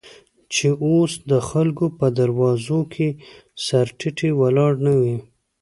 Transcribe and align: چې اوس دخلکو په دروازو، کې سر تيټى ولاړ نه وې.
چې 0.53 0.67
اوس 0.85 1.11
دخلکو 1.33 1.85
په 1.99 2.07
دروازو، 2.17 2.79
کې 2.93 3.07
سر 3.65 3.87
تيټى 3.99 4.29
ولاړ 4.41 4.71
نه 4.85 4.93
وې. 4.99 5.15